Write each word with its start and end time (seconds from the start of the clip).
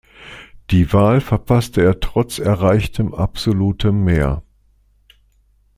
Die 0.71 0.93
Wahl 0.93 1.21
verpasste 1.21 1.83
er 1.83 1.99
trotz 1.99 2.39
erreichtem 2.39 3.13
absolutem 3.13 4.03
Mehr. 4.03 4.41